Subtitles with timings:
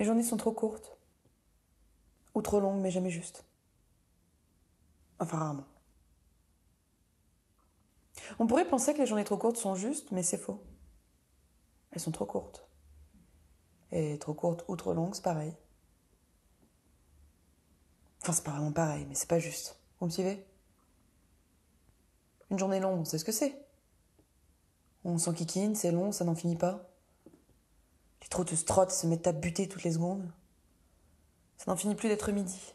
[0.00, 0.96] Mes journées sont trop courtes.
[2.34, 3.44] Ou trop longues, mais jamais justes.
[5.18, 5.66] Enfin, rarement.
[8.38, 10.64] On pourrait penser que les journées trop courtes sont justes, mais c'est faux.
[11.92, 12.66] Elles sont trop courtes.
[13.92, 15.54] Et trop courtes ou trop longues, c'est pareil.
[18.22, 19.78] Enfin, c'est pas vraiment pareil, mais c'est pas juste.
[19.98, 20.46] Vous me suivez?
[22.50, 23.54] Une journée longue, on sait ce que c'est.
[25.04, 26.89] On s'enquiquine, c'est long, ça n'en finit pas.
[28.30, 30.30] Les trous de strottes se mettent à buter toutes les secondes.
[31.56, 32.74] Ça n'en finit plus d'être midi.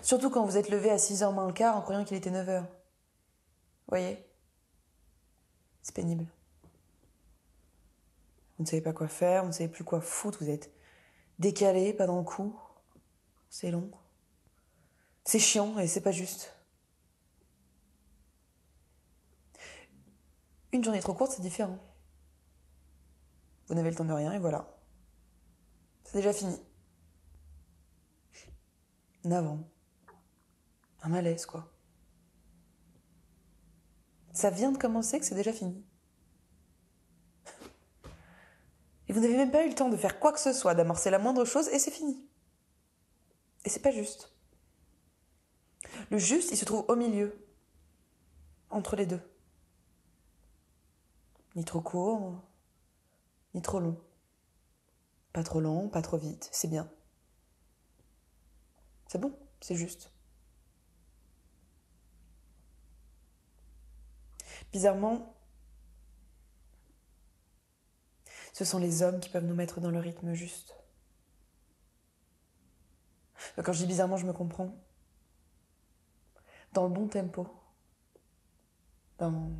[0.00, 2.64] Surtout quand vous êtes levé à 6h moins le quart en croyant qu'il était 9h.
[3.88, 4.24] Voyez?
[5.82, 6.26] C'est pénible.
[8.56, 10.70] Vous ne savez pas quoi faire, vous ne savez plus quoi foutre, vous êtes
[11.38, 12.58] décalé, pas dans le coup.
[13.50, 13.90] C'est long.
[15.24, 16.56] C'est chiant et c'est pas juste.
[20.72, 21.78] Une journée trop courte, c'est différent.
[23.70, 24.68] Vous n'avez le temps de rien et voilà.
[26.02, 26.58] C'est déjà fini.
[29.24, 29.60] Un avant.
[31.02, 31.72] Un malaise, quoi.
[34.32, 35.86] Ça vient de commencer que c'est déjà fini.
[39.06, 41.10] Et vous n'avez même pas eu le temps de faire quoi que ce soit, d'amorcer
[41.10, 42.28] la moindre chose, et c'est fini.
[43.64, 44.34] Et c'est pas juste.
[46.10, 47.46] Le juste, il se trouve au milieu,
[48.68, 49.22] entre les deux.
[51.54, 52.42] Ni trop court,
[53.54, 54.00] ni trop long.
[55.32, 56.90] Pas trop lent, pas trop vite, c'est bien.
[59.06, 60.12] C'est bon, c'est juste.
[64.72, 65.34] Bizarrement,
[68.52, 70.74] ce sont les hommes qui peuvent nous mettre dans le rythme juste.
[73.56, 74.74] Quand je dis bizarrement, je me comprends.
[76.72, 77.48] Dans le bon tempo.
[79.18, 79.50] Dans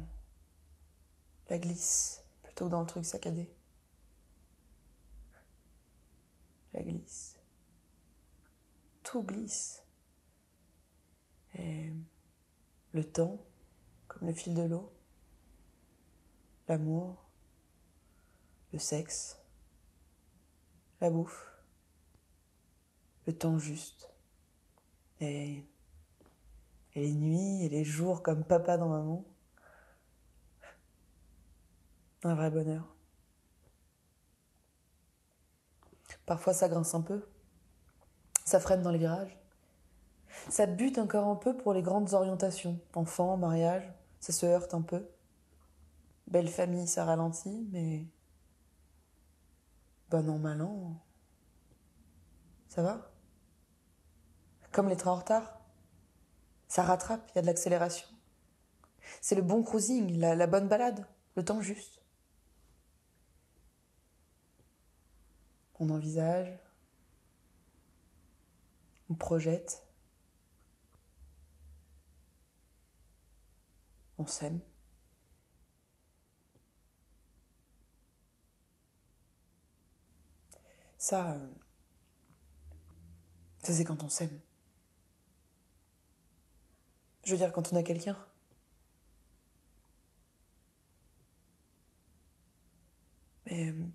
[1.49, 3.51] la glisse, plutôt que dans le truc saccadé.
[6.73, 6.83] La
[9.03, 9.83] Tout glisse.
[11.55, 11.93] Et
[12.93, 13.39] le temps,
[14.09, 14.93] comme le fil de l'eau.
[16.69, 17.29] L'amour,
[18.73, 19.41] le sexe,
[21.01, 21.51] la bouffe,
[23.27, 24.09] le temps juste.
[25.21, 25.65] Et,
[26.95, 29.25] et les nuits et les jours comme papa dans maman.
[32.23, 33.00] Un vrai bonheur.
[36.27, 37.27] Parfois ça grince un peu.
[38.45, 39.39] Ça freine dans les virages.
[40.49, 42.79] Ça bute encore un peu pour les grandes orientations.
[42.95, 45.09] Enfants, mariage, ça se heurte un peu.
[46.27, 48.07] Belle famille, ça ralentit, mais.
[50.11, 50.97] Bon an, mal an.
[52.69, 53.11] Ça va
[54.73, 55.61] Comme les trains en retard.
[56.69, 58.07] Ça rattrape, il y a de l'accélération.
[59.21, 61.05] C'est le bon cruising, la, la bonne balade,
[61.35, 62.00] le temps juste.
[65.81, 66.57] On envisage,
[69.11, 69.83] on projette,
[74.19, 74.61] on s'aime.
[80.99, 81.49] Ça, euh,
[83.63, 84.39] ça c'est quand on s'aime.
[87.25, 88.17] Je veux dire, quand on a quelqu'un.
[93.47, 93.87] Mais euh,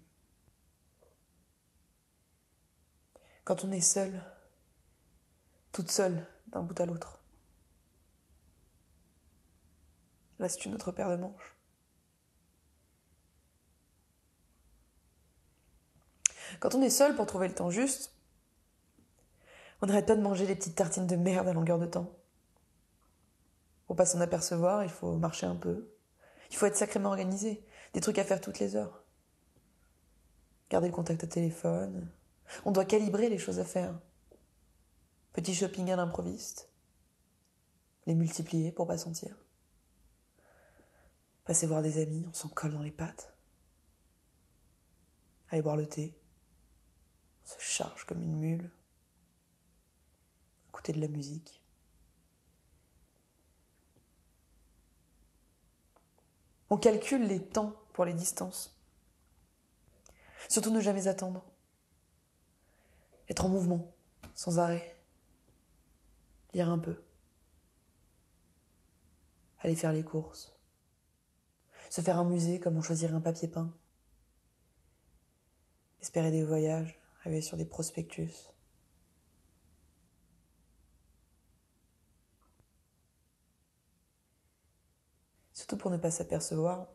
[3.46, 4.22] quand on est seul,
[5.72, 7.22] toute seule d'un bout à l'autre.
[10.40, 11.56] Là, c'est une autre paire de manches.
[16.60, 18.14] Quand on est seul pour trouver le temps juste,
[19.82, 22.12] on n'arrête pas de manger les petites tartines de merde à longueur de temps.
[23.86, 25.88] Pour pas s'en apercevoir, il faut marcher un peu.
[26.50, 27.64] Il faut être sacrément organisé.
[27.94, 29.04] Des trucs à faire toutes les heures.
[30.70, 32.10] Garder le contact au téléphone,
[32.66, 34.00] on doit calibrer les choses à faire.
[35.34, 36.70] Petit shopping à l'improviste.
[38.06, 39.36] Les multiplier pour pas sentir.
[41.44, 43.34] Passer voir des amis, on s'en colle dans les pattes.
[45.50, 46.18] Aller boire le thé.
[47.44, 48.72] On se charge comme une mule.
[50.70, 51.62] Écouter de la musique.
[56.70, 58.76] On calcule les temps pour les distances.
[60.50, 61.46] Surtout ne jamais attendre
[63.30, 63.94] être en mouvement,
[64.34, 64.96] sans arrêt,
[66.54, 67.02] lire un peu,
[69.60, 70.56] aller faire les courses,
[71.90, 73.74] se faire un musée comme on choisirait un papier peint,
[76.02, 78.52] espérer des voyages, rêver sur des prospectus.
[85.54, 86.88] Surtout pour ne pas s'apercevoir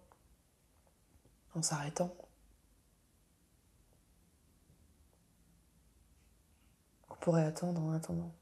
[1.55, 2.15] en s'arrêtant
[7.20, 8.34] pourrait attendre en attendant.